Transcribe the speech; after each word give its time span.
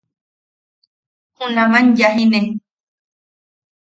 Junaman 1.37 1.85
ayajine. 1.93 2.39